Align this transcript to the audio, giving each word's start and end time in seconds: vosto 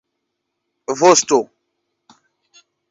vosto 0.99 1.39